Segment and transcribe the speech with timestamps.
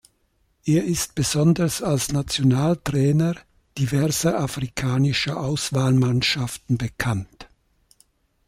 [0.65, 3.35] Er ist besonders als Nationaltrainer
[3.77, 7.47] diverser afrikanischer Auswahlmannschaften bekannt.